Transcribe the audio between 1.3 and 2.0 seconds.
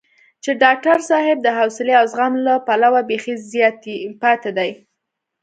د حوصلې